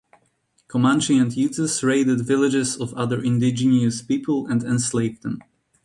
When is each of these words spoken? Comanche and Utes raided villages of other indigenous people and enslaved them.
Comanche 0.67 1.15
and 1.15 1.31
Utes 1.37 1.83
raided 1.83 2.25
villages 2.25 2.75
of 2.75 2.91
other 2.95 3.21
indigenous 3.23 4.01
people 4.01 4.47
and 4.47 4.63
enslaved 4.63 5.21
them. 5.21 5.43